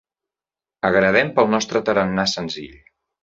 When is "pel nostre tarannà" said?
1.35-2.27